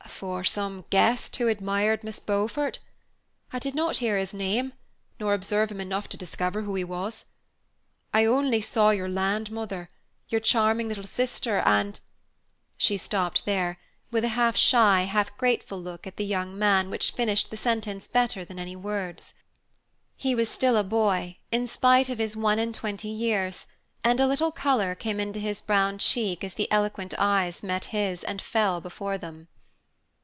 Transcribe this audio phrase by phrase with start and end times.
[0.07, 2.77] "For some guest who admired Miss Beaufort.
[3.51, 4.73] I did not hear his name,
[5.19, 7.25] nor observe him enough to discover who he was.
[8.13, 8.63] I saw only
[8.97, 9.89] your kind mother,
[10.29, 11.99] your charming little sister, and"
[12.77, 13.79] She stopped there,
[14.11, 18.07] with a half shy, half grateful look at the young man which finished the sentence
[18.07, 19.33] better than any words.
[20.15, 23.65] He was still a boy, in spite of his one and twenty years,
[24.03, 28.23] and a little color came into his brown cheek as the eloquent eyes met his
[28.23, 29.47] and fell before them.